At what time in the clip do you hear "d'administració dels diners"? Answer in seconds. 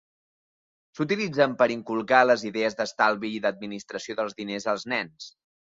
3.47-4.71